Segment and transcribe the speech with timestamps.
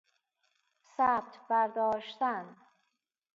[0.97, 2.57] ثبت بر داشتن